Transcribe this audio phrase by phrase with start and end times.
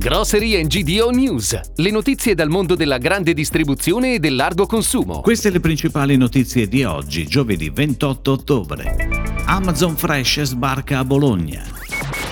[0.00, 5.20] Grocery GDO News, le notizie dal mondo della grande distribuzione e del largo consumo.
[5.20, 9.44] Queste le principali notizie di oggi, giovedì 28 ottobre.
[9.44, 11.62] Amazon Fresh sbarca a Bologna.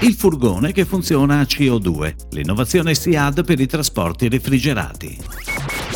[0.00, 5.18] Il furgone che funziona a CO2, l'innovazione SIAD per i trasporti refrigerati.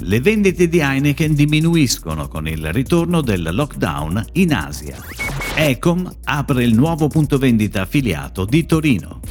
[0.01, 4.99] Le vendite di Heineken diminuiscono con il ritorno del lockdown in Asia.
[5.55, 9.22] Ecom apre il nuovo punto vendita affiliato di Torino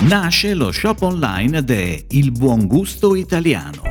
[0.00, 3.82] nasce lo shop online de Il Buon Gusto Italiano.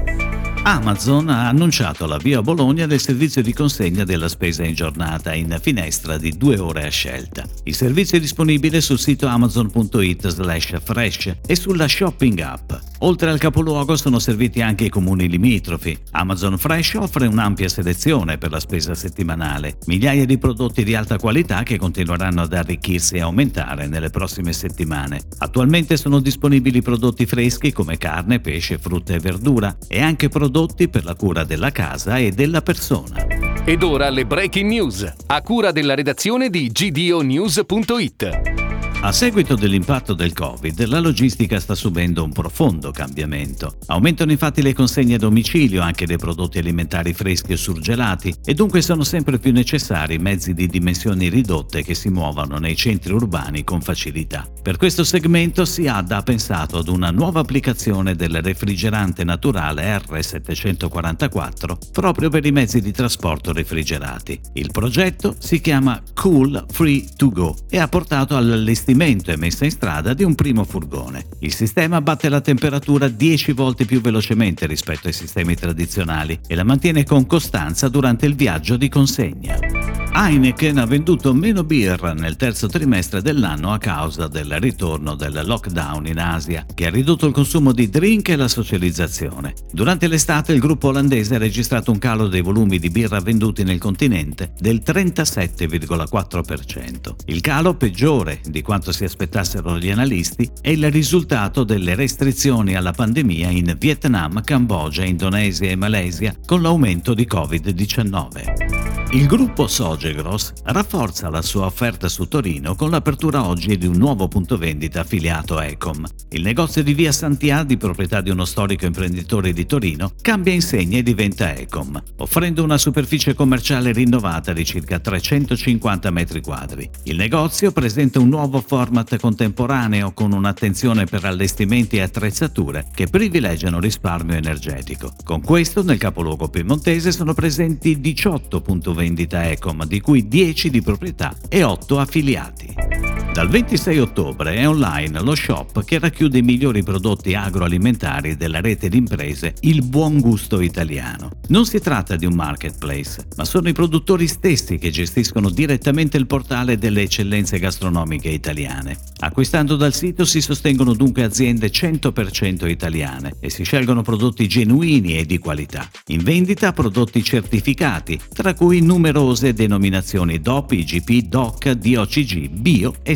[0.65, 5.57] Amazon ha annunciato l'avvio a Bologna del servizio di consegna della spesa in giornata in
[5.61, 7.43] finestra di due ore a scelta.
[7.63, 12.71] Il servizio è disponibile sul sito amazon.it slash fresh e sulla shopping app.
[13.05, 15.97] Oltre al capoluogo sono serviti anche i comuni limitrofi.
[16.11, 21.63] Amazon Fresh offre un'ampia selezione per la spesa settimanale, migliaia di prodotti di alta qualità
[21.63, 25.19] che continueranno ad arricchirsi e aumentare nelle prossime settimane.
[25.39, 31.03] Attualmente sono disponibili prodotti freschi come carne, pesce, frutta e verdura e anche prodotti per
[31.03, 33.25] la cura della casa e della persona.
[33.65, 38.62] Ed ora le breaking news, a cura della redazione di gdonews.it.
[39.05, 43.75] A seguito dell'impatto del Covid, la logistica sta subendo un profondo cambiamento.
[43.87, 48.81] Aumentano infatti le consegne a domicilio anche dei prodotti alimentari freschi o surgelati e dunque
[48.81, 53.81] sono sempre più necessari mezzi di dimensioni ridotte che si muovano nei centri urbani con
[53.81, 54.47] facilità.
[54.61, 62.29] Per questo segmento SIAD ha pensato ad una nuova applicazione del refrigerante naturale R744 proprio
[62.29, 64.39] per i mezzi di trasporto refrigerati.
[64.53, 69.65] Il progetto si chiama Cool Free to Go e ha portato all'allestimento allestimento e messa
[69.65, 71.25] in strada di un primo furgone.
[71.39, 76.63] Il sistema batte la temperatura 10 volte più velocemente rispetto ai sistemi tradizionali e la
[76.63, 79.72] mantiene con costanza durante il viaggio di consegna.
[80.15, 86.05] Heineken ha venduto meno birra nel terzo trimestre dell'anno a causa del ritorno del lockdown
[86.05, 89.55] in Asia, che ha ridotto il consumo di drink e la socializzazione.
[89.71, 93.79] Durante l'estate il gruppo olandese ha registrato un calo dei volumi di birra venduti nel
[93.79, 97.15] continente del 37,4%.
[97.25, 102.91] Il calo peggiore di quanto si aspettassero gli analisti è il risultato delle restrizioni alla
[102.91, 109.02] pandemia in Vietnam, Cambogia, Indonesia e Malesia con l'aumento di Covid-19.
[109.13, 114.27] Il gruppo Sogegros rafforza la sua offerta su Torino con l'apertura oggi di un nuovo
[114.27, 116.03] punto vendita affiliato a Ecom.
[116.29, 120.97] Il negozio di via Santià, di proprietà di uno storico imprenditore di Torino, cambia insegna
[120.97, 126.89] e diventa Ecom, offrendo una superficie commerciale rinnovata di circa 350 metri quadri.
[127.03, 133.79] Il negozio presenta un nuovo format contemporaneo con un'attenzione per allestimenti e attrezzature che privilegiano
[133.79, 135.13] risparmio energetico.
[135.23, 140.69] Con questo, nel capoluogo piemontese sono presenti 18 punti vendita vendita Ecom, di cui 10
[140.69, 142.92] di proprietà e 8 affiliati.
[143.33, 148.89] Dal 26 ottobre è online lo shop che racchiude i migliori prodotti agroalimentari della rete
[148.89, 151.31] di imprese Il Buon Gusto Italiano.
[151.47, 156.27] Non si tratta di un marketplace, ma sono i produttori stessi che gestiscono direttamente il
[156.27, 158.97] portale delle eccellenze gastronomiche italiane.
[159.17, 165.25] Acquistando dal sito si sostengono dunque aziende 100% italiane e si scelgono prodotti genuini e
[165.25, 165.89] di qualità.
[166.07, 173.15] In vendita prodotti certificati, tra cui numerose denominazioni DOP, IGP, DOC, DOCG, Bio e